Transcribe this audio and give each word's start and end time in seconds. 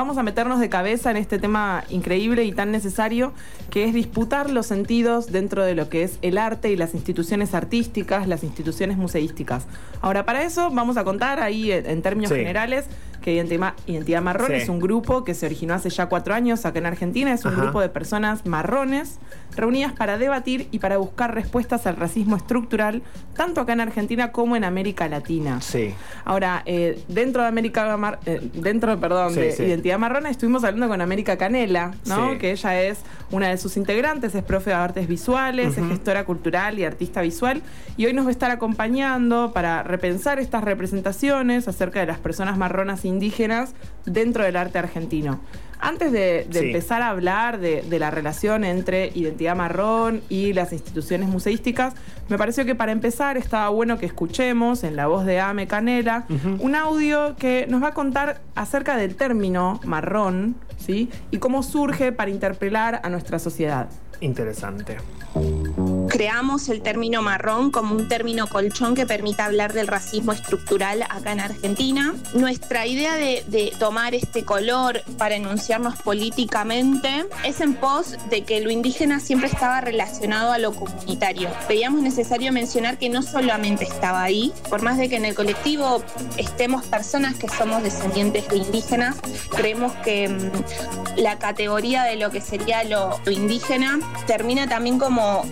vamos 0.00 0.16
a 0.16 0.22
meternos 0.22 0.60
de 0.60 0.70
cabeza 0.70 1.10
en 1.10 1.18
este 1.18 1.38
tema 1.38 1.84
increíble 1.90 2.44
y 2.44 2.52
tan 2.52 2.72
necesario 2.72 3.34
que 3.68 3.84
es 3.84 3.92
disputar 3.92 4.48
los 4.48 4.64
sentidos 4.64 5.30
dentro 5.30 5.62
de 5.62 5.74
lo 5.74 5.90
que 5.90 6.04
es 6.04 6.18
el 6.22 6.38
arte 6.38 6.70
y 6.70 6.76
las 6.76 6.94
instituciones 6.94 7.52
artísticas, 7.52 8.26
las 8.26 8.42
instituciones 8.42 8.96
museísticas. 8.96 9.66
Ahora, 10.00 10.24
para 10.24 10.42
eso 10.42 10.70
vamos 10.70 10.96
a 10.96 11.04
contar 11.04 11.42
ahí 11.42 11.70
en, 11.70 12.00
términos 12.00 12.32
generales 12.32 12.86
que 13.20 13.34
Identidad, 13.34 14.22
Marrón 14.22 14.52
es 14.52 14.68
un 14.68 14.80
grupo 14.80 15.24
que 15.24 15.34
se 15.34 15.46
originó 15.46 15.74
hace 15.74 15.90
ya 15.90 16.06
cuatro 16.06 16.34
años 16.34 16.64
acá 16.64 16.78
en 16.78 16.86
Argentina. 16.86 17.32
Es 17.32 17.44
un 17.44 17.56
grupo 17.56 17.80
de 17.80 17.88
personas 17.88 18.46
marrones 18.46 19.18
reunidas 19.56 19.92
para 19.92 20.18
debatir 20.18 20.68
y 20.70 20.78
para 20.78 20.98
buscar 20.98 21.34
respuestas 21.34 21.86
al 21.86 21.96
racismo 21.96 22.36
estructural, 22.36 23.02
tanto 23.34 23.60
acá 23.60 23.72
en 23.72 23.80
Argentina 23.80 24.32
como 24.32 24.56
en 24.56 24.64
América 24.64 25.08
Latina. 25.08 25.60
Sí. 25.60 25.94
Ahora, 26.24 26.62
eh, 26.66 27.02
dentro 27.08 27.42
de 27.42 27.48
América 27.48 28.18
eh, 28.26 28.40
dentro, 28.54 28.98
perdón, 28.98 29.34
de 29.34 29.54
Identidad 29.58 29.98
Marrón, 29.98 30.26
estuvimos 30.26 30.64
hablando 30.64 30.88
con 30.88 31.00
América 31.00 31.36
Canela, 31.36 31.92
¿no? 32.06 32.38
Que 32.38 32.52
ella 32.52 32.82
es 32.82 32.98
una 33.30 33.48
de 33.48 33.58
sus 33.58 33.76
integrantes, 33.76 34.34
es 34.34 34.42
profe 34.42 34.70
de 34.70 34.76
artes 34.76 35.08
visuales, 35.08 35.76
es 35.76 35.88
gestora 35.88 36.24
cultural 36.24 36.78
y 36.78 36.84
artista 36.84 37.20
visual. 37.20 37.62
Y 37.96 38.06
hoy 38.06 38.12
nos 38.12 38.24
va 38.24 38.30
a 38.30 38.32
estar 38.32 38.50
acompañando 38.50 39.52
para 39.52 39.82
repensar 39.82 40.38
estas 40.38 40.64
representaciones 40.64 41.68
acerca 41.68 42.00
de 42.00 42.06
las 42.06 42.18
personas 42.18 42.56
marronas 42.56 43.04
indígenas 43.10 43.74
dentro 44.06 44.44
del 44.44 44.56
arte 44.56 44.78
argentino. 44.78 45.40
Antes 45.82 46.12
de, 46.12 46.46
empezar 46.52 47.00
a 47.00 47.08
hablar 47.08 47.58
de, 47.58 47.82
la 47.98 48.10
relación 48.10 48.64
entre 48.64 49.10
identidad 49.14 49.56
marrón 49.56 50.20
y 50.28 50.52
las 50.52 50.72
instituciones 50.72 51.28
museísticas, 51.28 51.94
me 52.28 52.36
pareció 52.36 52.66
que 52.66 52.74
para 52.74 52.92
empezar 52.92 53.38
estaba 53.38 53.68
bueno 53.70 53.96
que 53.98 54.04
escuchemos 54.04 54.84
en 54.84 54.94
la 54.94 55.06
voz 55.06 55.24
de 55.24 55.40
Ame 55.40 55.66
Canela 55.66 56.26
un 56.58 56.74
audio 56.74 57.34
que 57.36 57.66
nos 57.68 57.82
va 57.82 57.88
a 57.88 57.94
contar 57.94 58.40
acerca 58.54 58.96
del 58.96 59.16
término 59.16 59.80
marrón 59.84 60.54
¿sí? 60.76 61.08
y 61.30 61.38
cómo 61.38 61.62
surge 61.62 62.12
para 62.12 62.30
interpelar 62.30 63.00
a 63.02 63.08
nuestra 63.08 63.38
sociedad. 63.38 63.88
Interesante. 64.20 64.98
Creamos 66.10 66.68
el 66.68 66.82
término 66.82 67.22
marrón 67.22 67.70
como 67.70 67.94
un 67.94 68.08
término 68.08 68.48
colchón 68.48 68.96
que 68.96 69.06
permita 69.06 69.44
hablar 69.44 69.72
del 69.72 69.86
racismo 69.86 70.32
estructural 70.32 71.04
acá 71.08 71.30
en 71.30 71.38
Argentina. 71.38 72.16
Nuestra 72.34 72.84
idea 72.84 73.14
de, 73.14 73.72
tomar 73.78 74.16
este 74.16 74.44
color 74.44 75.02
para 75.16 75.36
enunciarnos 75.36 76.02
políticamente 76.02 77.26
es 77.44 77.60
en 77.60 77.74
pos 77.74 78.16
de 78.28 78.42
que 78.42 78.60
lo 78.60 78.70
indígena 78.70 79.20
siempre 79.20 79.48
estaba 79.48 79.80
relacionado 79.80 80.50
a 80.50 80.58
lo 80.58 80.72
comunitario. 80.72 81.48
Veíamos 81.68 82.02
necesario 82.02 82.52
mencionar 82.52 82.98
que 82.98 83.08
no 83.08 83.22
solamente 83.22 83.84
estaba 83.84 84.24
ahí, 84.24 84.52
por 84.68 84.82
más 84.82 84.98
de 84.98 85.08
que 85.08 85.16
en 85.16 85.26
el 85.26 85.36
colectivo 85.36 86.02
estemos 86.36 86.84
personas 86.86 87.36
que 87.36 87.48
somos 87.48 87.84
descendientes 87.84 88.48
de 88.48 88.56
indígenas, 88.56 89.14
creemos 89.54 89.92
que 90.04 90.28
mm, 90.28 91.20
la 91.20 91.38
categoría 91.38 92.02
de 92.02 92.16
lo 92.16 92.30
que 92.30 92.40
sería 92.40 92.82
lo 92.82 93.20
indígena 93.30 94.00
termina 94.26 94.68
también 94.68 94.98
como 94.98 95.44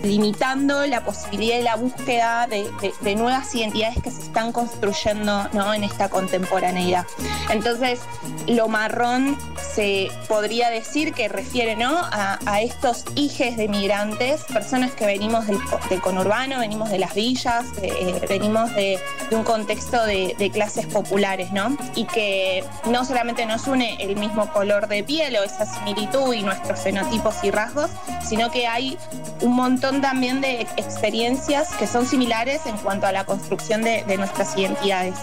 la 0.55 1.03
posibilidad 1.03 1.57
de 1.57 1.63
la 1.63 1.75
búsqueda 1.75 2.47
de, 2.47 3.15
nuevas 3.15 3.53
identidades 3.53 4.01
que 4.01 4.09
se 4.09 4.21
están 4.21 4.51
construyendo 4.51 5.47
¿no? 5.53 5.73
en 5.73 5.83
esta 5.83 6.09
contemporaneidad. 6.09 7.05
Entonces, 7.51 7.99
lo 8.47 8.67
marrón 8.67 9.37
se 9.75 10.09
podría 10.27 10.69
decir 10.69 11.13
que 11.13 11.27
refiere 11.27 11.75
¿no? 11.75 12.01
a, 12.11 12.61
estos 12.61 13.05
hijes 13.15 13.57
de 13.57 13.67
migrantes, 13.67 14.43
personas 14.45 14.91
que 14.91 15.05
venimos 15.05 15.45
del, 15.47 15.59
conurbano, 16.01 16.59
venimos 16.59 16.89
de 16.89 16.99
las 16.99 17.13
villas, 17.13 17.65
eh, 17.81 18.19
venimos 18.27 18.73
de, 18.73 18.99
un 19.31 19.43
contexto 19.43 20.03
de, 20.05 20.49
clases 20.51 20.87
populares, 20.87 21.51
¿no? 21.51 21.77
Y 21.93 22.05
que 22.05 22.63
no 22.89 23.05
solamente 23.05 23.45
nos 23.45 23.67
une 23.67 23.97
el 23.99 24.15
mismo 24.15 24.51
color 24.51 24.87
de 24.87 25.03
piel 25.03 25.37
o 25.37 25.43
esa 25.43 25.65
similitud 25.65 26.33
y 26.33 26.41
nuestros 26.41 26.79
fenotipos 26.79 27.35
y 27.43 27.51
rasgos, 27.51 27.91
sino 28.27 28.49
que 28.49 28.65
hay 28.65 28.97
un 29.41 29.55
montón 29.55 30.01
también 30.01 30.38
de 30.41 30.61
experiencias 30.77 31.69
que 31.75 31.87
son 31.87 32.05
similares 32.05 32.65
en 32.65 32.77
cuanto 32.77 33.07
a 33.07 33.11
la 33.11 33.25
construcción 33.25 33.83
de, 33.83 34.03
nuestras 34.17 34.57
identidades. 34.57 35.15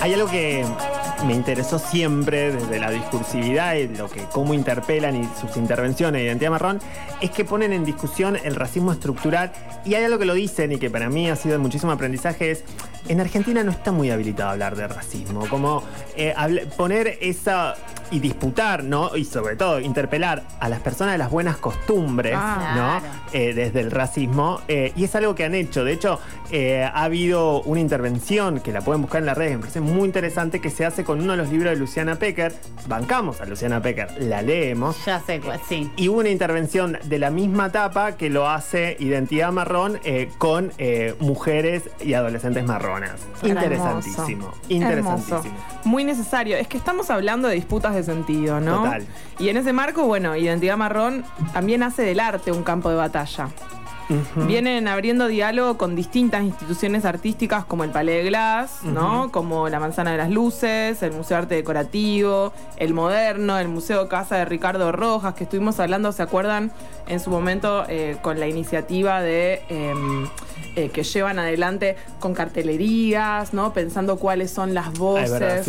Hay 0.00 0.14
algo 0.14 0.28
que 0.28 0.64
me 1.26 1.34
interesó 1.34 1.78
siempre 1.78 2.52
desde 2.52 2.78
la 2.78 2.90
discursividad 2.90 3.74
y 3.74 3.88
lo 3.88 4.08
que 4.08 4.22
cómo 4.32 4.54
interpelan 4.54 5.16
y 5.16 5.28
sus 5.40 5.56
intervenciones 5.56 6.20
de 6.20 6.26
identidad 6.26 6.50
marrón 6.50 6.80
es 7.20 7.30
que 7.30 7.44
ponen 7.44 7.72
en 7.72 7.84
discusión 7.84 8.38
el 8.44 8.54
racismo 8.54 8.92
estructural 8.92 9.52
y 9.84 9.94
hay 9.94 10.04
algo 10.04 10.18
que 10.18 10.24
lo 10.24 10.34
dicen 10.34 10.72
y 10.72 10.78
que 10.78 10.88
para 10.88 11.08
mí 11.08 11.28
ha 11.28 11.36
sido 11.36 11.54
de 11.54 11.58
muchísimo 11.58 11.92
aprendizaje 11.92 12.52
es 12.52 12.64
en 13.08 13.20
Argentina 13.20 13.62
no 13.62 13.70
está 13.70 13.92
muy 13.92 14.10
habilitado 14.10 14.50
a 14.50 14.52
hablar 14.52 14.76
de 14.76 14.88
racismo 14.88 15.46
como 15.48 15.82
eh, 16.16 16.34
poner 16.76 17.18
esa 17.20 17.74
y 18.10 18.20
disputar, 18.20 18.84
¿no? 18.84 19.16
Y 19.16 19.24
sobre 19.24 19.56
todo 19.56 19.80
interpelar 19.80 20.44
a 20.60 20.68
las 20.68 20.78
personas 20.78 21.14
de 21.14 21.18
las 21.18 21.28
buenas 21.28 21.56
costumbres, 21.56 22.34
ah. 22.36 23.00
¿no? 23.02 23.36
Eh, 23.38 23.52
desde 23.52 23.80
el 23.80 23.90
racismo. 23.90 24.60
Eh, 24.68 24.92
y 24.94 25.04
es 25.04 25.14
algo 25.16 25.34
que 25.34 25.44
han 25.44 25.56
hecho. 25.56 25.84
De 25.84 25.92
hecho, 25.92 26.20
ha 26.92 27.02
habido 27.02 27.62
una 27.62 27.80
intervención 27.80 28.60
que 28.60 28.72
la 28.72 28.80
pueden 28.80 29.02
buscar 29.02 29.20
en 29.20 29.26
las 29.26 29.36
redes, 29.36 29.56
me 29.56 29.58
parece 29.58 29.80
muy 29.80 30.04
interesante, 30.04 30.60
que 30.60 30.70
se 30.70 30.84
hace 30.84 31.02
con 31.02 31.15
uno 31.16 31.32
de 31.32 31.38
los 31.38 31.50
libros 31.50 31.72
de 31.72 31.76
Luciana 31.78 32.16
Pecker. 32.16 32.54
Bancamos 32.88 33.40
a 33.40 33.46
Luciana 33.46 33.82
Pecker, 33.82 34.08
la 34.20 34.42
leemos. 34.42 35.04
Ya 35.04 35.20
sé, 35.20 35.40
pues 35.44 35.60
sí. 35.68 35.90
Y 35.96 36.08
hubo 36.08 36.20
una 36.20 36.28
intervención 36.28 36.98
de 37.04 37.18
la 37.18 37.30
misma 37.30 37.66
etapa 37.66 38.16
que 38.16 38.30
lo 38.30 38.48
hace 38.48 38.96
Identidad 39.00 39.52
Marrón 39.52 39.98
con 40.38 40.72
mujeres 41.18 41.84
y 42.04 42.14
adolescentes 42.14 42.64
marronas. 42.64 43.20
Interesantísimo. 43.42 44.52
Interesantísimo. 44.68 45.56
Muy 45.84 46.04
necesario. 46.04 46.56
Es 46.56 46.68
que 46.68 46.76
estamos 46.78 47.10
hablando 47.10 47.48
de 47.48 47.54
disputas 47.54 47.94
de 47.94 48.02
sentido, 48.02 48.60
¿no? 48.60 48.84
Total. 48.84 49.06
Y 49.38 49.48
en 49.48 49.56
ese 49.56 49.72
marco, 49.72 50.04
bueno, 50.04 50.36
Identidad 50.36 50.76
Marrón 50.76 51.24
también 51.52 51.82
hace 51.82 52.02
del 52.02 52.20
arte 52.20 52.52
un 52.52 52.62
campo 52.62 52.88
de 52.90 52.96
batalla. 52.96 53.48
Vienen 54.36 54.88
abriendo 54.88 55.26
diálogo 55.26 55.78
con 55.78 55.96
distintas 55.96 56.42
instituciones 56.44 57.04
artísticas 57.04 57.64
como 57.64 57.84
el 57.84 57.90
Palais 57.90 58.22
de 58.22 58.28
Glass, 58.28 58.84
¿no? 58.84 59.30
Como 59.32 59.68
la 59.68 59.80
Manzana 59.80 60.12
de 60.12 60.18
las 60.18 60.30
Luces, 60.30 61.02
el 61.02 61.12
Museo 61.12 61.36
de 61.36 61.42
Arte 61.42 61.54
Decorativo, 61.56 62.52
el 62.76 62.94
Moderno, 62.94 63.58
el 63.58 63.68
Museo 63.68 64.08
Casa 64.08 64.36
de 64.36 64.44
Ricardo 64.44 64.92
Rojas, 64.92 65.34
que 65.34 65.44
estuvimos 65.44 65.80
hablando, 65.80 66.12
¿se 66.12 66.22
acuerdan? 66.22 66.72
En 67.08 67.20
su 67.20 67.30
momento 67.30 67.84
eh, 67.88 68.16
con 68.22 68.40
la 68.40 68.48
iniciativa 68.48 69.20
de 69.20 69.62
em, 69.68 70.26
eh, 70.76 70.90
que 70.90 71.02
llevan 71.02 71.38
adelante 71.38 71.96
con 72.20 72.34
cartelerías, 72.34 73.54
¿no? 73.54 73.72
Pensando 73.72 74.18
cuáles 74.18 74.50
son 74.50 74.74
las 74.74 74.92
voces 74.92 75.66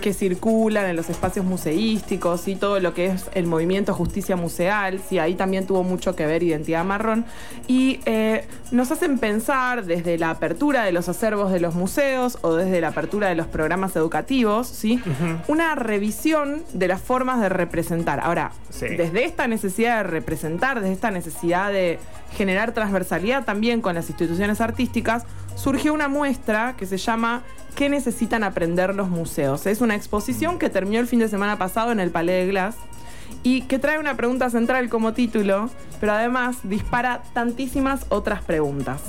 que 0.00 0.14
circulan 0.14 0.86
en 0.86 0.94
los 0.94 1.10
espacios 1.10 1.44
museísticos 1.44 2.46
y 2.46 2.54
todo 2.54 2.78
lo 2.78 2.94
que 2.94 3.06
es 3.06 3.24
el 3.34 3.46
movimiento 3.46 3.92
Justicia 3.92 4.36
Museal. 4.36 5.00
Sí, 5.08 5.18
ahí 5.18 5.34
también 5.34 5.66
tuvo 5.66 5.82
mucho 5.82 6.14
que 6.14 6.26
ver 6.26 6.44
Identidad 6.44 6.84
Marrón. 6.84 7.24
Y 7.66 7.98
eh, 8.06 8.46
nos 8.70 8.92
hacen 8.92 9.18
pensar 9.18 9.84
desde 9.84 10.16
la 10.16 10.30
apertura 10.30 10.84
de 10.84 10.92
los 10.92 11.08
acervos 11.08 11.50
de 11.50 11.58
los 11.58 11.74
museos 11.74 12.38
o 12.42 12.54
desde 12.54 12.80
la 12.80 12.88
apertura 12.88 13.28
de 13.28 13.34
los 13.34 13.48
programas 13.48 13.96
educativos, 13.96 14.68
¿sí? 14.68 15.02
Una 15.48 15.74
revisión 15.74 16.62
de 16.72 16.86
las 16.86 17.00
formas 17.00 17.40
de 17.40 17.48
representar. 17.48 18.20
Ahora, 18.20 18.52
desde 18.80 19.24
esta 19.24 19.48
necesidad 19.48 19.98
de 19.98 20.02
representar, 20.04 20.80
desde 20.80 20.92
esta 20.94 21.10
necesidad 21.10 21.72
de 21.72 21.98
generar 22.34 22.72
transversalidad 22.72 23.44
también 23.44 23.80
con 23.80 23.94
las 23.94 24.03
instituciones 24.08 24.60
artísticas, 24.60 25.24
surgió 25.56 25.92
una 25.94 26.08
muestra 26.08 26.74
que 26.76 26.86
se 26.86 26.96
llama 26.96 27.42
¿Qué 27.74 27.88
necesitan 27.88 28.44
aprender 28.44 28.94
los 28.94 29.08
museos? 29.08 29.66
Es 29.66 29.80
una 29.80 29.94
exposición 29.94 30.58
que 30.58 30.70
terminó 30.70 31.00
el 31.00 31.06
fin 31.06 31.18
de 31.18 31.28
semana 31.28 31.58
pasado 31.58 31.92
en 31.92 32.00
el 32.00 32.10
Palais 32.10 32.46
de 32.46 32.50
Glass 32.50 32.76
y 33.42 33.62
que 33.62 33.78
trae 33.78 33.98
una 33.98 34.16
pregunta 34.16 34.48
central 34.50 34.88
como 34.88 35.12
título, 35.12 35.70
pero 36.00 36.12
además 36.12 36.58
dispara 36.62 37.22
tantísimas 37.32 38.06
otras 38.08 38.42
preguntas 38.42 39.00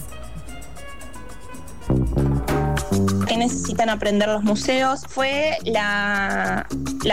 que 3.25 3.37
necesitan 3.37 3.89
aprender 3.89 4.29
los 4.29 4.43
museos 4.43 5.01
fue 5.07 5.57
la, 5.63 6.67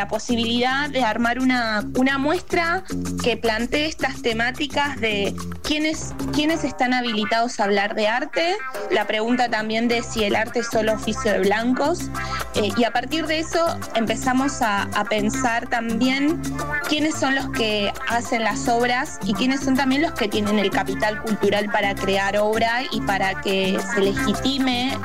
posibilidad 0.08 0.90
de 0.90 1.02
armar 1.02 1.38
una, 1.38 1.84
una 1.96 2.18
muestra 2.18 2.84
que 3.22 3.36
plantee 3.36 3.86
estas 3.86 4.22
temáticas 4.22 5.00
de 5.00 5.34
quiénes, 5.62 6.14
quiénes 6.32 6.64
están 6.64 6.94
habilitados 6.94 7.60
a 7.60 7.64
hablar 7.64 7.94
de 7.94 8.08
arte, 8.08 8.56
la 8.90 9.06
pregunta 9.06 9.48
también 9.48 9.88
de 9.88 10.02
si 10.02 10.24
el 10.24 10.36
arte 10.36 10.60
es 10.60 10.68
solo 10.68 10.94
oficio 10.94 11.32
de 11.32 11.40
blancos, 11.40 12.10
eh, 12.54 12.70
y 12.76 12.84
a 12.84 12.90
partir 12.90 13.26
de 13.26 13.38
eso 13.38 13.64
empezamos 13.94 14.60
a, 14.62 14.88
pensar 15.08 15.66
también 15.68 16.40
quiénes 16.88 17.16
son 17.16 17.34
los 17.34 17.48
que 17.50 17.92
hacen 18.08 18.44
las 18.44 18.68
obras 18.68 19.18
y 19.24 19.34
quiénes 19.34 19.60
son 19.60 19.76
también 19.76 20.00
los 20.02 20.12
que 20.12 20.28
tienen 20.28 20.58
el 20.58 20.70
capital 20.70 21.20
cultural 21.20 21.66
para 21.70 21.94
crear 21.94 22.36
obra 22.38 22.82
y 22.92 23.00
para 23.00 23.40
que 23.42 23.78
se 23.92 24.00
legitime 24.00 24.96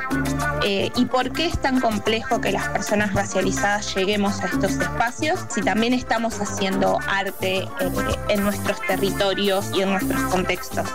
eh, 0.64 0.90
y 0.94 1.04
por 1.06 1.32
qué 1.32 1.46
es 1.46 1.60
tan 1.60 1.80
complejo 1.80 2.40
que 2.40 2.52
las 2.52 2.68
personas 2.68 3.12
racializadas 3.12 3.94
lleguemos 3.94 4.40
a 4.40 4.46
estos 4.46 4.72
espacios 4.72 5.40
si 5.50 5.60
también 5.62 5.92
estamos 5.92 6.40
haciendo 6.40 6.98
arte 7.08 7.58
eh, 7.58 7.68
en 8.28 8.42
nuestros 8.44 8.80
territorios 8.82 9.70
y 9.74 9.82
en 9.82 9.90
nuestros 9.90 10.22
contextos 10.22 10.88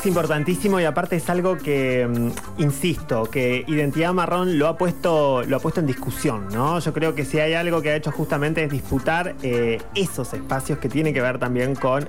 Es 0.00 0.06
importantísimo 0.06 0.80
y 0.80 0.84
aparte 0.86 1.16
es 1.16 1.28
algo 1.28 1.58
que, 1.58 2.08
mm, 2.08 2.62
insisto, 2.62 3.24
que 3.24 3.66
Identidad 3.66 4.14
Marrón 4.14 4.58
lo 4.58 4.66
ha 4.66 4.78
puesto, 4.78 5.42
lo 5.42 5.58
ha 5.58 5.60
puesto 5.60 5.80
en 5.80 5.86
discusión, 5.86 6.48
¿no? 6.50 6.78
Yo 6.78 6.94
creo 6.94 7.14
que 7.14 7.26
si 7.26 7.38
hay 7.38 7.52
algo 7.52 7.82
que 7.82 7.90
ha 7.90 7.96
hecho 7.96 8.10
justamente 8.10 8.64
es 8.64 8.70
disputar 8.70 9.34
eh, 9.42 9.78
esos 9.94 10.32
espacios 10.32 10.78
que 10.78 10.88
tienen 10.88 11.12
que 11.12 11.20
ver 11.20 11.38
también 11.38 11.74
con 11.74 12.08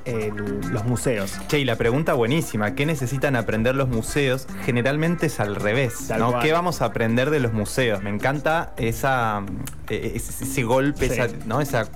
los 0.71 0.85
museos. 0.85 1.37
Che, 1.49 1.59
y 1.59 1.65
la 1.65 1.75
pregunta 1.75 2.13
buenísima, 2.13 2.75
¿qué 2.75 2.85
necesitan 2.85 3.35
aprender 3.35 3.75
los 3.75 3.89
museos? 3.89 4.47
Generalmente 4.63 5.25
es 5.25 5.41
al 5.41 5.57
revés, 5.57 6.13
¿no? 6.17 6.39
¿Qué 6.39 6.53
vamos 6.53 6.81
a 6.81 6.85
aprender 6.85 7.29
de 7.29 7.41
los 7.41 7.51
museos? 7.51 8.01
Me 8.01 8.09
encanta 8.09 8.71
esa, 8.77 9.43
eh, 9.89 10.13
ese, 10.15 10.63
golpe, 10.63 11.07
esa, 11.07 11.27
¿no? 11.45 11.59
Esa 11.59 11.89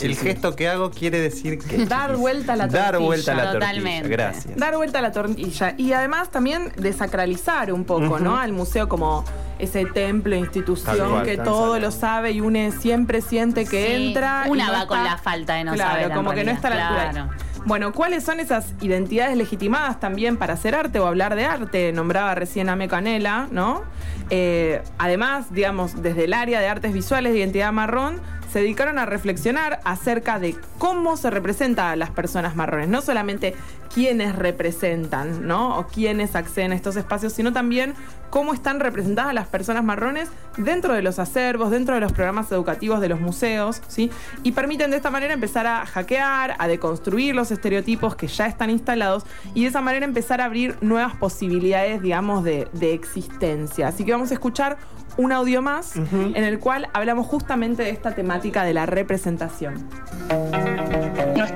el 0.00 0.16
gesto 0.16 0.56
que 0.56 0.68
hago 0.68 0.90
quiere 0.90 1.20
decir 1.20 1.58
que. 1.58 1.86
Dar 1.86 2.16
vuelta 2.16 2.54
a 2.54 2.56
la 2.56 2.64
tortilla. 2.64 2.84
Dar 2.84 2.98
vuelta 3.00 3.32
a 3.32 3.34
la 3.34 3.52
tortilla. 3.52 4.02
Gracias. 4.02 4.56
Dar 4.56 4.76
vuelta 4.76 4.98
a 4.98 5.02
la 5.02 5.12
tortilla. 5.12 5.74
Y 5.76 5.92
además 5.92 6.30
también 6.30 6.72
desacralizar 6.76 7.72
un 7.72 7.84
poco, 7.84 8.18
¿no? 8.18 8.36
Al 8.36 8.52
museo 8.52 8.88
como 8.88 9.24
ese 9.58 9.84
templo, 9.84 10.36
institución 10.36 11.22
que 11.22 11.36
todo 11.36 11.78
lo 11.78 11.90
sabe 11.90 12.32
y 12.32 12.40
une 12.40 12.72
siempre 12.72 13.20
siente 13.20 13.66
que 13.66 14.08
entra. 14.08 14.44
Una 14.48 14.70
va 14.70 14.86
con 14.86 15.02
la 15.02 15.18
falta 15.18 15.54
de 15.54 15.64
no 15.64 15.74
claro, 15.74 16.14
como 16.14 16.32
que 16.32 16.44
no 16.44 16.50
está 16.50 16.68
a 16.68 16.74
la 16.74 16.88
altura. 16.88 17.30
Bueno, 17.66 17.92
¿cuáles 17.92 18.24
son 18.24 18.40
esas 18.40 18.72
identidades 18.80 19.36
legitimadas 19.36 20.00
también 20.00 20.38
para 20.38 20.54
hacer 20.54 20.74
arte 20.74 20.98
o 20.98 21.06
hablar 21.06 21.34
de 21.34 21.44
arte? 21.44 21.92
Nombraba 21.92 22.34
recién 22.34 22.70
a 22.70 22.76
Mecanela, 22.76 23.48
¿no? 23.50 23.82
Eh, 24.30 24.82
además, 24.96 25.52
digamos, 25.52 26.02
desde 26.02 26.24
el 26.24 26.32
área 26.32 26.60
de 26.60 26.68
artes 26.68 26.94
visuales 26.94 27.32
de 27.32 27.40
identidad 27.40 27.70
marrón, 27.72 28.20
se 28.52 28.60
dedicaron 28.60 28.98
a 28.98 29.06
reflexionar 29.06 29.80
acerca 29.84 30.38
de 30.38 30.56
cómo 30.78 31.16
se 31.16 31.30
representa 31.30 31.90
a 31.90 31.96
las 31.96 32.10
personas 32.10 32.56
marrones, 32.56 32.88
no 32.88 33.00
solamente 33.00 33.54
quiénes 33.92 34.36
representan, 34.36 35.46
¿no? 35.46 35.78
O 35.78 35.86
quiénes 35.86 36.36
acceden 36.36 36.72
a 36.72 36.74
estos 36.74 36.96
espacios, 36.96 37.32
sino 37.32 37.52
también 37.52 37.94
cómo 38.30 38.54
están 38.54 38.78
representadas 38.78 39.34
las 39.34 39.48
personas 39.48 39.82
marrones 39.82 40.30
dentro 40.56 40.94
de 40.94 41.02
los 41.02 41.18
acervos, 41.18 41.70
dentro 41.70 41.94
de 41.96 42.00
los 42.00 42.12
programas 42.12 42.50
educativos 42.52 43.00
de 43.00 43.08
los 43.08 43.20
museos, 43.20 43.82
¿sí? 43.88 44.10
Y 44.44 44.52
permiten 44.52 44.90
de 44.90 44.96
esta 44.96 45.10
manera 45.10 45.34
empezar 45.34 45.66
a 45.66 45.86
hackear, 45.86 46.54
a 46.58 46.68
deconstruir 46.68 47.34
los 47.34 47.50
estereotipos 47.50 48.14
que 48.14 48.28
ya 48.28 48.46
están 48.46 48.70
instalados 48.70 49.24
y 49.54 49.62
de 49.62 49.68
esa 49.68 49.80
manera 49.80 50.04
empezar 50.04 50.40
a 50.40 50.44
abrir 50.44 50.76
nuevas 50.80 51.16
posibilidades, 51.16 52.00
digamos, 52.00 52.44
de, 52.44 52.68
de 52.72 52.94
existencia. 52.94 53.88
Así 53.88 54.04
que 54.04 54.12
vamos 54.12 54.30
a 54.30 54.34
escuchar 54.34 54.78
un 55.16 55.32
audio 55.32 55.62
más 55.62 55.96
en 55.96 56.44
el 56.44 56.58
cual 56.58 56.88
hablamos 56.92 57.26
justamente 57.26 57.82
de 57.82 57.90
esta 57.90 58.14
temática 58.14 58.64
de 58.64 58.74
la 58.74 58.86
representación. 58.86 59.88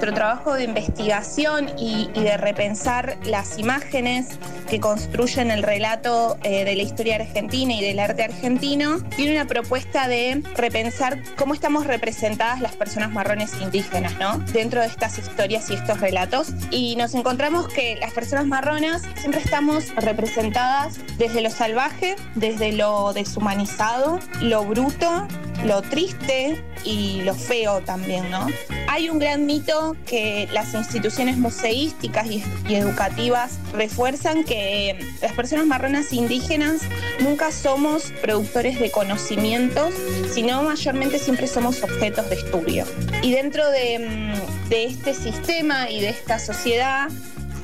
Nuestro 0.04 0.22
trabajo 0.22 0.52
de 0.52 0.64
investigación 0.64 1.70
y, 1.78 2.10
de 2.12 2.36
repensar 2.36 3.16
las 3.24 3.58
imágenes 3.58 4.38
que 4.68 4.78
construyen 4.78 5.50
el 5.50 5.62
relato 5.62 6.36
eh, 6.42 6.66
de 6.66 6.76
la 6.76 6.82
historia 6.82 7.14
argentina 7.14 7.72
y 7.72 7.82
del 7.82 7.98
arte 7.98 8.22
argentino 8.22 8.98
tiene 9.16 9.32
una 9.32 9.46
propuesta 9.46 10.06
de 10.06 10.42
repensar 10.56 11.22
cómo 11.38 11.54
estamos 11.54 11.86
representadas 11.86 12.60
las 12.60 12.76
personas 12.76 13.12
marrones 13.12 13.54
indígenas, 13.62 14.18
¿no? 14.18 14.40
Dentro 14.52 14.82
de 14.82 14.88
estas 14.88 15.16
historias 15.16 15.70
y 15.70 15.74
estos 15.74 15.98
relatos. 16.00 16.48
Y 16.70 16.96
nos 16.96 17.14
encontramos 17.14 17.68
que 17.68 17.96
las 17.96 18.12
personas 18.12 18.44
marronas 18.44 19.04
siempre 19.16 19.40
estamos 19.40 19.88
representadas 19.96 20.98
desde 21.16 21.40
lo 21.40 21.48
salvaje, 21.48 22.16
desde 22.34 22.72
lo 22.72 23.14
deshumanizado 23.14 24.18
lo 24.42 24.66
bruto, 24.66 25.26
lo 25.64 25.80
triste 25.80 26.62
y 26.84 27.22
lo 27.22 27.34
feo 27.34 27.80
también, 27.80 28.30
¿no? 28.30 28.48
Hay 28.88 29.08
un 29.08 29.19
gran 29.19 29.46
mito 29.46 29.96
que 30.06 30.48
las 30.52 30.75
instituciones 30.75 31.36
museísticas 31.36 32.31
y, 32.31 32.44
educativas 32.69 33.58
refuerzan 33.72 34.44
que 34.44 34.98
las 35.20 35.32
personas 35.32 35.66
marronas 35.66 36.12
indígenas 36.12 36.82
nunca 37.20 37.50
somos 37.50 38.12
productores 38.22 38.81
de 38.81 38.90
conocimientos, 38.90 39.94
sino 40.32 40.62
mayormente 40.62 41.19
siempre 41.19 41.46
somos 41.46 41.82
objetos 41.82 42.28
de 42.31 42.36
estudio. 42.36 42.84
Y 43.22 43.32
dentro 43.32 43.69
de, 43.70 43.98
mm, 43.98 44.72
este 44.75 45.14
sistema 45.14 45.88
y 45.88 46.00
de 46.00 46.08
esta 46.08 46.40
sociedad, 46.40 47.08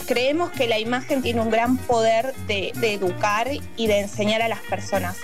creemos 0.07 0.51
que 0.51 0.69
la 0.69 0.79
imagen 0.79 1.23
tiene 1.23 1.41
un 1.41 1.51
gran 1.51 1.77
poder 1.77 2.35
de, 2.47 2.73
educar 2.83 3.49
y 3.77 3.87
de 3.87 4.01
enseñar 4.01 4.43
a 4.43 4.49
las 4.49 4.61
personas. 4.61 5.17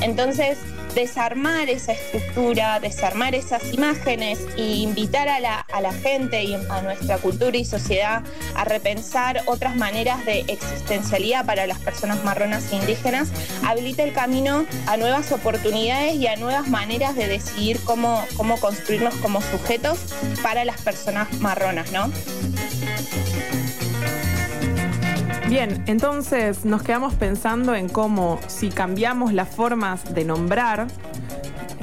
Entonces, 0.00 0.58
desarmar 0.94 1.68
esa 1.68 1.92
estructura, 1.92 2.80
desarmar 2.80 3.34
esas 3.34 3.72
imágenes 3.72 4.40
e 4.56 4.78
invitar 4.78 5.28
a 5.28 5.40
la, 5.40 5.64
gente 6.02 6.42
y 6.42 6.54
a 6.54 6.82
nuestra 6.82 7.18
cultura 7.18 7.56
y 7.56 7.64
sociedad 7.64 8.22
a 8.54 8.64
repensar 8.64 9.42
otras 9.46 9.76
maneras 9.76 10.24
de 10.24 10.40
existencialidad 10.48 11.44
para 11.44 11.66
las 11.66 11.78
personas 11.78 12.22
marronas 12.24 12.72
e 12.72 12.76
indígenas, 12.76 13.28
habilita 13.66 14.02
el 14.02 14.12
camino 14.12 14.66
a 14.86 14.96
nuevas 14.96 15.32
oportunidades 15.32 16.14
y 16.14 16.26
a 16.26 16.36
nuevas 16.36 16.68
maneras 16.68 17.16
de 17.16 17.26
decidir 17.26 17.80
cómo, 17.84 18.24
cómo 18.36 18.58
construirnos 18.58 19.14
como 19.16 19.40
sujetos 19.42 19.98
para 20.42 20.64
las 20.64 20.80
personas 20.80 21.32
marronas, 21.40 21.92
¿no? 21.92 22.10
Bien, 25.50 25.82
entonces 25.88 26.64
nos 26.64 26.84
quedamos 26.84 27.14
pensando 27.14 27.74
en 27.74 27.88
cómo 27.88 28.38
si 28.46 28.68
cambiamos 28.68 29.32
las 29.32 29.48
formas 29.48 30.14
de 30.14 30.24
nombrar, 30.24 30.86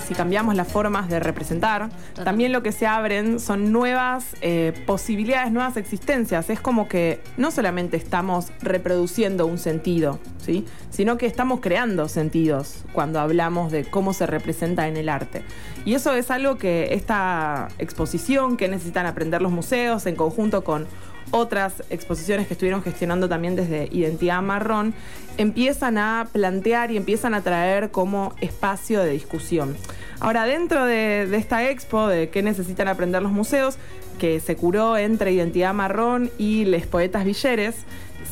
si 0.07 0.13
cambiamos 0.13 0.55
las 0.55 0.69
formas 0.69 1.09
de 1.09 1.19
representar, 1.19 1.89
también 2.23 2.53
lo 2.53 2.63
que 2.63 2.71
se 2.71 2.87
abren 2.87 3.41
son 3.41 3.73
nuevas 3.73 4.37
eh, 4.39 4.71
posibilidades, 4.85 5.51
nuevas 5.51 5.75
existencias. 5.75 6.49
Es 6.49 6.61
como 6.61 6.87
que 6.87 7.19
no 7.35 7.51
solamente 7.51 7.97
estamos 7.97 8.53
reproduciendo 8.61 9.45
un 9.45 9.57
sentido, 9.57 10.17
¿sí? 10.37 10.63
sino 10.89 11.17
que 11.17 11.25
estamos 11.25 11.59
creando 11.59 12.07
sentidos 12.07 12.85
cuando 12.93 13.19
hablamos 13.19 13.73
de 13.73 13.83
cómo 13.83 14.13
se 14.13 14.27
representa 14.27 14.87
en 14.87 14.95
el 14.95 15.09
arte. 15.09 15.43
Y 15.83 15.93
eso 15.93 16.13
es 16.13 16.31
algo 16.31 16.57
que 16.57 16.93
esta 16.93 17.67
exposición 17.79 18.55
que 18.55 18.69
necesitan 18.69 19.05
aprender 19.05 19.41
los 19.41 19.51
museos 19.51 20.05
en 20.05 20.15
conjunto 20.15 20.63
con 20.63 20.87
otras 21.31 21.83
exposiciones 21.89 22.47
que 22.47 22.53
estuvieron 22.53 22.81
gestionando 22.81 23.29
también 23.29 23.55
desde 23.55 23.89
Identidad 23.91 24.41
Marrón, 24.41 24.93
empiezan 25.37 25.97
a 25.97 26.27
plantear 26.31 26.91
y 26.91 26.97
empiezan 26.97 27.33
a 27.33 27.41
traer 27.41 27.91
como 27.91 28.33
espacio 28.41 29.01
de 29.01 29.11
discusión. 29.11 29.75
Ahora, 30.19 30.45
dentro 30.45 30.85
de, 30.85 31.27
esta 31.35 31.69
expo 31.69 32.07
de 32.07 32.29
qué 32.29 32.41
necesitan 32.41 32.87
aprender 32.87 33.21
los 33.21 33.31
museos, 33.31 33.77
que 34.19 34.39
se 34.39 34.55
curó 34.55 34.97
entre 34.97 35.31
Identidad 35.31 35.73
Marrón 35.73 36.31
y 36.37 36.65
Les 36.65 36.87
Poetas 36.87 37.23
Villeres, 37.23 37.75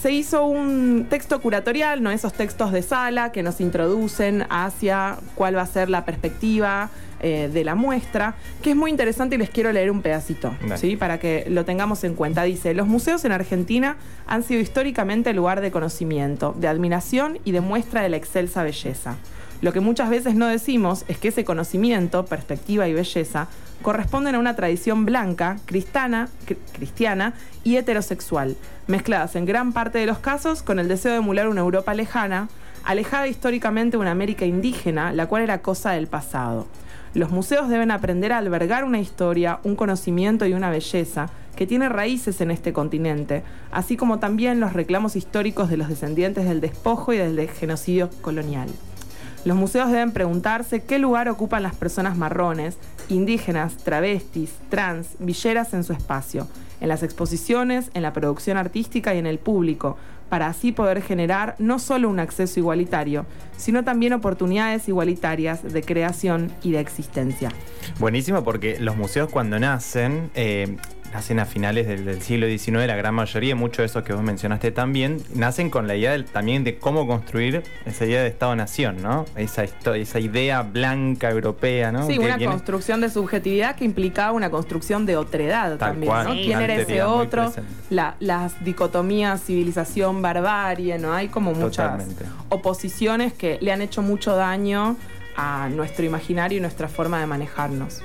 se 0.01 0.11
hizo 0.11 0.45
un 0.45 1.07
texto 1.09 1.39
curatorial, 1.41 2.01
¿no? 2.01 2.11
esos 2.11 2.33
textos 2.33 2.71
de 2.71 2.81
sala 2.81 3.31
que 3.31 3.43
nos 3.43 3.61
introducen 3.61 4.45
hacia 4.49 5.17
cuál 5.35 5.55
va 5.55 5.61
a 5.61 5.67
ser 5.67 5.89
la 5.89 6.05
perspectiva 6.05 6.89
eh, 7.21 7.49
de 7.51 7.63
la 7.63 7.75
muestra, 7.75 8.35
que 8.61 8.71
es 8.71 8.75
muy 8.75 8.91
interesante 8.91 9.35
y 9.35 9.37
les 9.37 9.49
quiero 9.49 9.71
leer 9.71 9.89
un 9.89 10.01
pedacito, 10.01 10.55
¿sí? 10.75 10.95
para 10.95 11.19
que 11.19 11.45
lo 11.49 11.65
tengamos 11.65 12.03
en 12.03 12.13
cuenta. 12.13 12.43
Dice, 12.43 12.73
los 12.73 12.87
museos 12.87 13.23
en 13.25 13.31
Argentina 13.31 13.97
han 14.27 14.43
sido 14.43 14.59
históricamente 14.59 15.33
lugar 15.33 15.61
de 15.61 15.71
conocimiento, 15.71 16.53
de 16.57 16.67
admiración 16.67 17.39
y 17.45 17.51
de 17.51 17.61
muestra 17.61 18.01
de 18.01 18.09
la 18.09 18.17
excelsa 18.17 18.63
belleza. 18.63 19.15
Lo 19.65 19.73
que 19.73 19.79
muchas 19.79 20.11
veces 20.11 20.35
no 20.35 20.45
decimos 20.45 21.05
es 21.07 21.17
que 21.17 21.29
ese 21.29 21.43
conocimiento, 21.43 22.23
perspectiva 22.25 22.87
y 22.87 22.93
belleza 22.93 23.47
corresponden 23.81 24.35
a 24.35 24.39
una 24.39 24.55
tradición 24.55 25.05
blanca, 25.05 25.57
cristiana, 25.65 26.29
cristiana 26.73 27.33
y 27.63 27.77
heterosexual, 27.77 28.57
mezcladas 28.85 29.35
en 29.35 29.45
gran 29.45 29.73
parte 29.73 29.97
de 29.97 30.05
los 30.05 30.19
casos 30.19 30.61
con 30.61 30.77
el 30.77 30.87
deseo 30.87 31.13
de 31.13 31.17
emular 31.17 31.47
una 31.47 31.61
Europa 31.61 31.95
lejana, 31.95 32.47
alejada 32.83 33.27
históricamente 33.27 33.97
de 33.97 34.01
una 34.01 34.11
América 34.11 34.45
indígena, 34.45 35.11
la 35.13 35.25
cual 35.25 35.41
era 35.41 35.63
cosa 35.63 35.93
del 35.93 36.05
pasado. 36.05 36.67
Los 37.15 37.31
museos 37.31 37.67
deben 37.67 37.89
aprender 37.89 38.33
a 38.33 38.37
albergar 38.37 38.83
una 38.83 38.99
historia, 38.99 39.61
un 39.63 39.75
conocimiento 39.75 40.45
y 40.45 40.53
una 40.53 40.69
belleza 40.69 41.31
que 41.55 41.65
tiene 41.65 41.89
raíces 41.89 42.39
en 42.39 42.51
este 42.51 42.71
continente, 42.71 43.41
así 43.71 43.97
como 43.97 44.19
también 44.19 44.59
los 44.59 44.73
reclamos 44.73 45.15
históricos 45.15 45.71
de 45.71 45.77
los 45.77 45.89
descendientes 45.89 46.45
del 46.45 46.61
despojo 46.61 47.13
y 47.13 47.17
del 47.17 47.49
genocidio 47.49 48.11
colonial. 48.21 48.69
Los 49.45 49.55
museos 49.55 49.91
deben 49.91 50.11
preguntarse 50.11 50.83
qué 50.83 50.97
lugar 50.97 51.29
ocupan 51.29 51.61
las 51.61 51.75
personas 51.75 52.17
marrones, 52.17 52.77
indígenas, 53.09 53.77
travestis, 53.77 54.51
trans, 54.69 55.09
villeras 55.19 55.75
en 55.75 55.83
su 55.83 55.93
espacio, 55.93 56.47
en 56.81 56.87
las 56.89 57.03
exposiciones, 57.03 57.91
en 57.93 58.01
la 58.01 58.11
producción 58.11 58.57
artística 58.57 59.13
y 59.13 59.19
en 59.19 59.27
el 59.27 59.37
público, 59.37 59.97
para 60.29 60.47
así 60.47 60.71
poder 60.71 61.03
generar 61.03 61.55
no 61.59 61.77
solo 61.77 62.09
un 62.09 62.19
acceso 62.19 62.59
igualitario, 62.59 63.27
sino 63.55 63.83
también 63.83 64.13
oportunidades 64.13 64.89
igualitarias 64.89 65.61
de 65.61 65.83
creación 65.83 66.51
y 66.63 66.71
de 66.71 66.79
existencia. 66.79 67.51
Buenísimo 67.99 68.43
porque 68.43 68.79
los 68.79 68.97
museos 68.97 69.29
cuando 69.29 69.59
nacen... 69.59 70.31
Eh, 70.33 70.75
nacen 71.15 71.39
a 71.39 71.45
finales 71.45 71.87
del, 71.87 72.21
siglo 72.21 72.45
XIX, 72.45 72.87
la 72.87 72.95
gran 72.97 73.15
mayoría, 73.15 73.55
muchos 73.55 73.77
de 73.77 73.85
esos 73.85 74.03
que 74.03 74.11
vos 74.11 74.21
mencionaste 74.21 74.71
también, 74.71 75.23
nacen 75.33 75.69
con 75.69 75.87
la 75.87 75.95
idea 75.95 76.21
también 76.25 76.65
de 76.65 76.77
cómo 76.77 77.07
construir 77.07 77.63
esa 77.85 78.05
idea 78.05 78.21
de 78.21 78.27
Estado-Nación, 78.27 79.01
¿no? 79.01 79.23
Esa, 79.37 79.63
esa 79.63 80.19
idea 80.19 80.61
blanca 80.63 81.31
europea, 81.31 81.93
¿no? 81.93 82.05
Sí, 82.05 82.17
una 82.17 82.37
construcción 82.37 82.99
de 82.99 83.09
subjetividad 83.09 83.77
que 83.77 83.85
implicaba 83.85 84.33
una 84.33 84.49
construcción 84.49 85.05
de 85.05 85.15
otredad 85.15 85.77
también, 85.77 86.11
¿no? 86.11 86.31
¿Quién 86.33 86.59
era 86.59 86.75
ese 86.75 87.01
otro? 87.01 87.53
las 87.89 88.65
dicotomías 88.65 89.41
civilización-barbarie, 89.41 90.97
¿no? 90.97 91.13
Hay 91.13 91.29
como 91.29 91.53
muchas 91.53 92.03
oposiciones 92.49 93.31
que 93.31 93.57
le 93.61 93.71
han 93.71 93.81
hecho 93.81 94.01
mucho 94.01 94.35
daño 94.35 94.97
a 95.37 95.69
nuestro 95.69 96.03
imaginario 96.03 96.57
y 96.57 96.61
nuestra 96.61 96.89
forma 96.89 97.21
de 97.21 97.25
manejarnos. 97.25 98.01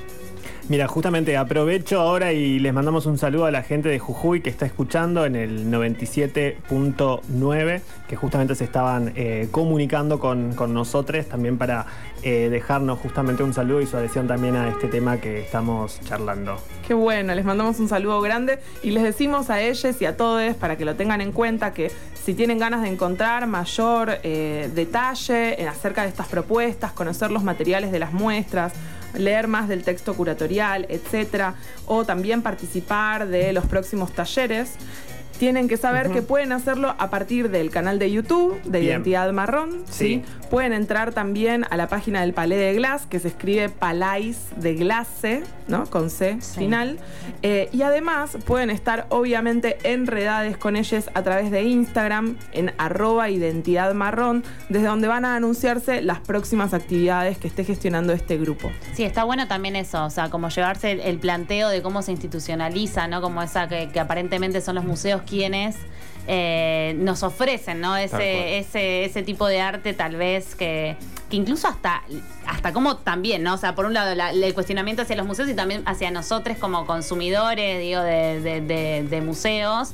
Mira, 0.70 0.86
justamente 0.86 1.36
aprovecho 1.36 2.00
ahora 2.00 2.32
y 2.32 2.60
les 2.60 2.72
mandamos 2.72 3.04
un 3.06 3.18
saludo 3.18 3.46
a 3.46 3.50
la 3.50 3.64
gente 3.64 3.88
de 3.88 3.98
Jujuy 3.98 4.40
que 4.40 4.50
está 4.50 4.66
escuchando 4.66 5.26
en 5.26 5.34
el 5.34 5.68
97.9, 5.68 7.80
que 8.06 8.14
justamente 8.14 8.54
se 8.54 8.62
estaban 8.62 9.12
eh, 9.16 9.48
comunicando 9.50 10.20
con, 10.20 10.54
nosotros 10.72 11.26
también 11.26 11.58
para 11.58 11.86
eh, 12.22 12.50
dejarnos 12.50 13.00
justamente 13.00 13.42
un 13.42 13.52
saludo 13.52 13.80
y 13.80 13.88
su 13.88 13.96
adhesión 13.96 14.28
también 14.28 14.54
a 14.54 14.68
este 14.68 14.86
tema 14.86 15.16
que 15.16 15.40
estamos 15.40 15.98
charlando. 16.04 16.56
Qué 16.86 16.94
bueno, 16.94 17.34
les 17.34 17.44
mandamos 17.44 17.80
un 17.80 17.88
saludo 17.88 18.20
grande 18.20 18.60
y 18.84 18.92
les 18.92 19.02
decimos 19.02 19.50
a 19.50 19.60
ellos 19.60 20.00
y 20.00 20.04
a 20.04 20.16
todos 20.16 20.54
para 20.54 20.76
que 20.76 20.84
lo 20.84 20.94
tengan 20.94 21.20
en 21.20 21.32
cuenta 21.32 21.74
que 21.74 21.90
si 22.14 22.34
tienen 22.34 22.60
ganas 22.60 22.82
de 22.82 22.88
encontrar 22.90 23.48
mayor 23.48 24.20
eh, 24.22 24.70
detalle 24.72 25.66
acerca 25.66 26.02
de 26.02 26.08
estas 26.10 26.28
propuestas, 26.28 26.92
conocer 26.92 27.32
los 27.32 27.42
materiales 27.42 27.90
de 27.90 27.98
las 27.98 28.12
muestras, 28.12 28.72
leer 29.14 29.48
más 29.48 29.68
del 29.68 29.82
texto 29.82 30.14
curatorial, 30.14 30.86
etcétera, 30.88 31.54
o 31.86 32.04
también 32.04 32.42
participar 32.42 33.26
de 33.28 33.52
los 33.52 33.66
próximos 33.66 34.12
talleres 34.12 34.76
tienen 35.40 35.68
que 35.68 35.78
saber 35.78 36.10
que 36.10 36.20
pueden 36.20 36.52
hacerlo 36.52 36.94
a 36.98 37.08
partir 37.08 37.50
del 37.50 37.70
canal 37.70 37.98
de 37.98 38.10
YouTube 38.10 38.60
de 38.64 38.82
Identidad 38.82 39.32
Marrón. 39.32 39.84
Sí. 39.88 40.22
Pueden 40.50 40.74
entrar 40.74 41.12
también 41.12 41.64
a 41.70 41.78
la 41.78 41.88
página 41.88 42.20
del 42.20 42.34
Palais 42.34 42.60
de 42.60 42.74
Glass, 42.74 43.06
que 43.06 43.20
se 43.20 43.28
escribe 43.28 43.70
Palais 43.70 44.48
de 44.56 44.74
Glace, 44.74 45.42
¿no? 45.66 45.86
Con 45.86 46.10
C 46.10 46.36
final. 46.42 46.98
Eh, 47.40 47.70
y 47.72 47.80
además 47.80 48.36
pueden 48.44 48.68
estar 48.68 49.06
obviamente 49.08 49.78
enredades 49.84 50.58
con 50.58 50.76
ellos 50.76 51.08
a 51.14 51.22
través 51.22 51.50
de 51.50 51.62
Instagram 51.62 52.36
en 52.52 52.74
arroba 52.76 53.30
identidad 53.30 53.94
marrón, 53.94 54.44
desde 54.68 54.88
donde 54.88 55.08
van 55.08 55.24
a 55.24 55.36
anunciarse 55.36 56.02
las 56.02 56.20
próximas 56.20 56.74
actividades 56.74 57.38
que 57.38 57.48
esté 57.48 57.64
gestionando 57.64 58.12
este 58.12 58.36
grupo. 58.36 58.70
Sí, 58.92 59.04
está 59.04 59.24
bueno 59.24 59.48
también 59.48 59.74
eso, 59.74 60.04
o 60.04 60.10
sea, 60.10 60.28
como 60.28 60.50
llevarse 60.50 61.08
el, 61.08 61.18
planteo 61.18 61.70
de 61.70 61.80
cómo 61.80 62.02
se 62.02 62.12
institucionaliza, 62.12 63.08
¿no? 63.08 63.22
Como 63.22 63.40
esa 63.40 63.68
que, 63.68 63.88
que 63.90 64.00
aparentemente 64.00 64.60
son 64.60 64.74
los 64.74 64.84
museos 64.84 65.22
quienes 65.30 65.76
eh, 66.26 66.94
nos 66.98 67.22
ofrecen, 67.22 67.80
¿no? 67.80 67.96
Ese, 67.96 68.58
ese, 68.58 69.04
ese 69.04 69.22
tipo 69.22 69.46
de 69.46 69.60
arte 69.60 69.94
tal 69.94 70.16
vez 70.16 70.54
que, 70.54 70.96
que 71.30 71.36
incluso 71.36 71.68
hasta 71.68 72.02
hasta 72.50 72.72
como 72.72 72.96
también, 72.96 73.42
¿no? 73.44 73.54
O 73.54 73.56
sea, 73.56 73.74
por 73.74 73.86
un 73.86 73.94
lado 73.94 74.10
el 74.10 74.54
cuestionamiento 74.54 75.02
hacia 75.02 75.14
los 75.14 75.26
museos 75.26 75.48
y 75.48 75.54
también 75.54 75.82
hacia 75.86 76.10
nosotros 76.10 76.58
como 76.58 76.84
consumidores, 76.84 77.80
digo, 77.80 78.00
de, 78.02 79.22
museos, 79.24 79.92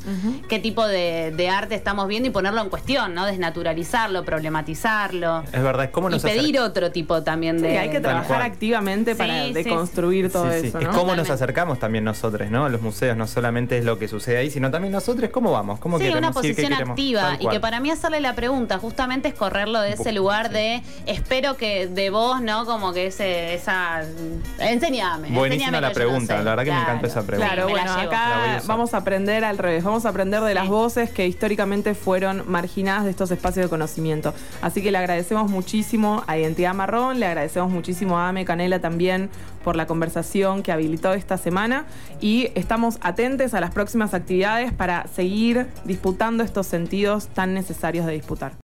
qué 0.49 0.59
tipo 0.59 0.87
de, 0.87 1.51
arte 1.53 1.75
estamos 1.75 2.09
viendo 2.09 2.29
y 2.29 2.33
ponerlo 2.33 2.61
en 2.63 2.69
cuestión, 2.69 3.15
¿no? 3.15 3.27
Desnaturalizarlo, 3.27 4.25
problematizarlo. 4.25 5.45
Es 5.53 5.63
verdad, 5.63 5.85
es 5.85 5.91
como 5.91 6.09
nos 6.09 6.25
Y 6.25 6.27
pedir 6.27 6.59
otro 6.59 6.91
tipo 6.91 7.23
también 7.23 7.61
de... 7.61 7.71
Sí, 7.71 7.77
hay 7.77 7.91
que 7.91 8.01
trabajar 8.01 8.43
activamente 8.43 9.15
para 9.15 9.45
deconstruir 9.49 10.33
todo 10.33 10.51
eso, 10.51 10.81
¿no? 10.81 10.91
Es 10.91 10.97
cómo 10.97 11.15
nos 11.15 11.31
acercamos 11.31 11.79
también 11.79 12.05
nosotros, 12.05 12.51
¿no? 12.51 12.65
A 12.65 12.69
los 12.69 12.81
museos, 12.81 13.17
no 13.17 13.27
solamente 13.27 13.79
es 13.79 13.85
lo 13.85 13.99
que 13.99 14.09
sucede 14.09 14.39
ahí, 14.39 14.51
sino 14.51 14.71
también 14.71 14.93
nosotros, 14.93 15.31
¿cómo 15.31 15.53
vamos? 15.53 15.79
¿Cómo 15.79 15.99
sí, 15.99 16.09
una 16.09 16.33
posición 16.33 16.73
activa 16.73 17.37
y 17.39 17.49
que 17.49 17.61
para 17.61 17.81
mí 17.81 17.91
hacerle 17.91 18.21
la 18.21 18.35
pregunta 18.35 18.79
justamente 18.79 19.29
es 19.29 19.35
correrlo 19.35 19.81
de 19.81 19.93
ese 19.93 20.13
lugar 20.13 20.51
de 20.51 20.83
espero 21.05 21.57
que 21.57 21.87
de 21.87 22.11
vos 22.11 22.41
¿no? 22.47 22.65
Como 22.65 22.95
que 22.95 23.09
ese, 23.09 23.55
esa. 23.55 24.03
Enseñame. 24.59 25.29
Buenísima 25.31 25.81
la 25.81 25.93
pregunta, 25.93 26.37
la 26.43 26.55
verdad 26.55 26.65
que 26.65 26.73
me 26.73 26.81
encanta 26.81 27.07
esa 27.07 27.23
pregunta. 27.27 27.53
Claro, 27.53 27.69
bueno, 27.69 27.93
acá 27.93 28.63
vamos 28.67 28.95
a 28.95 28.99
aprender 28.99 29.45
al 29.45 29.59
revés, 29.59 29.85
vamos 29.85 30.07
a 30.07 30.09
aprender 30.09 30.41
de 30.41 30.55
las 30.55 30.69
voces 30.69 31.11
que 31.11 31.27
históricamente 31.27 31.95
fueron 31.95 32.45
marginadas 32.47 33.05
de 33.05 33.11
estos 33.11 33.31
espacios 33.31 33.67
de 33.67 33.69
conocimiento. 33.69 34.33
Así 34.63 34.83
que 34.83 34.91
le 34.91 34.99
agradecemos 34.99 35.51
muchísimo 35.51 36.25
a 36.27 36.39
Identidad 36.39 36.75
Marrón, 36.75 37.21
le 37.21 37.27
agradecemos 37.27 37.71
muchísimo 37.71 38.19
a 38.19 38.29
Ame 38.29 38.45
Canela 38.45 38.81
también 38.81 39.29
por 39.65 39.75
la 39.75 39.87
conversación 39.87 40.63
que 40.63 40.71
habilitó 40.71 41.13
esta 41.13 41.37
semana 41.39 41.87
y 42.21 42.51
estamos 42.55 42.99
atentos 43.01 43.53
a 43.53 43.61
las 43.61 43.73
próximas 43.73 44.15
actividades 44.15 44.73
para 44.73 45.09
seguir 45.09 45.67
disputando 45.85 46.45
estos 46.45 46.69
sentidos 46.69 47.27
tan 47.27 47.53
necesarios 47.53 48.07
de 48.07 48.13
disputar. 48.13 48.53